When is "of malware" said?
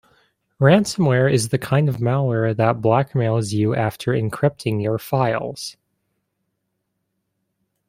1.87-2.57